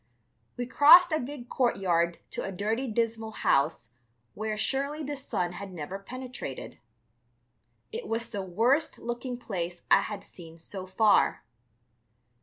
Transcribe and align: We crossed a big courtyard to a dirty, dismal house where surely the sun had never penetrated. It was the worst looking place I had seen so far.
We 0.57 0.65
crossed 0.65 1.11
a 1.11 1.19
big 1.19 1.47
courtyard 1.47 2.17
to 2.31 2.43
a 2.43 2.51
dirty, 2.51 2.87
dismal 2.87 3.29
house 3.45 3.89
where 4.33 4.57
surely 4.57 5.03
the 5.03 5.15
sun 5.15 5.51
had 5.51 5.71
never 5.71 5.99
penetrated. 5.99 6.79
It 7.91 8.07
was 8.07 8.31
the 8.31 8.41
worst 8.41 8.97
looking 8.97 9.37
place 9.37 9.83
I 9.91 10.01
had 10.01 10.23
seen 10.23 10.57
so 10.57 10.87
far. 10.87 11.43